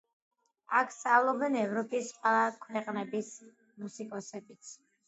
[0.79, 2.35] აქ სწავლობდნენ ევროპის სხვა
[2.67, 3.35] ქვეყნების
[3.85, 4.79] მუსიკოსებიც.